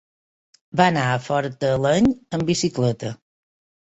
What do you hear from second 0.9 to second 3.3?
anar a Fortaleny amb bicicleta.